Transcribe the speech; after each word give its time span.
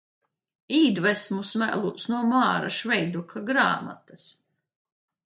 Iedvesmu 0.77 1.41
smēlos 1.49 2.07
no 2.13 2.21
Māra 2.31 2.71
Šveiduka 2.79 3.45
grāmatas. 3.51 4.25